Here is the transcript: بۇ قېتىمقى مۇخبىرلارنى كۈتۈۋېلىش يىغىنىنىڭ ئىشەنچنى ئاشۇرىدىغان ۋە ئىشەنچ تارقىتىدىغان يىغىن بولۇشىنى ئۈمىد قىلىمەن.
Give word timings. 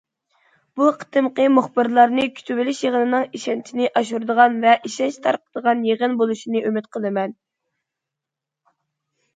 بۇ 0.79 0.85
قېتىمقى 1.01 1.45
مۇخبىرلارنى 1.57 2.25
كۈتۈۋېلىش 2.39 2.81
يىغىنىنىڭ 2.85 3.27
ئىشەنچنى 3.41 3.91
ئاشۇرىدىغان 4.01 4.59
ۋە 4.65 4.75
ئىشەنچ 4.91 5.21
تارقىتىدىغان 5.29 5.85
يىغىن 5.91 6.17
بولۇشىنى 6.25 6.67
ئۈمىد 6.71 6.91
قىلىمەن. 6.97 7.39